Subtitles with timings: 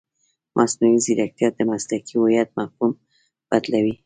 [0.57, 2.91] مصنوعي ځیرکتیا د مسلکي هویت مفهوم
[3.49, 3.95] بدلوي.